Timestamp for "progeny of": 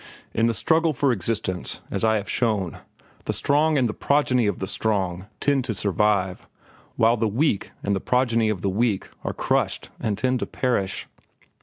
3.93-4.57, 8.01-8.61